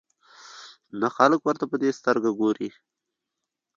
نه 0.99 1.07
خلک 1.15 1.39
ورته 1.43 1.65
په 1.71 1.75
دې 1.81 1.91
سترګه 1.99 2.29
ګوري. 2.39 2.69